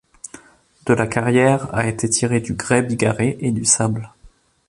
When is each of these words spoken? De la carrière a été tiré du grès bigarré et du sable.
De 0.87 0.95
la 0.95 1.05
carrière 1.05 1.71
a 1.75 1.85
été 1.87 2.09
tiré 2.09 2.39
du 2.39 2.55
grès 2.55 2.81
bigarré 2.81 3.37
et 3.39 3.51
du 3.51 3.65
sable. 3.65 4.09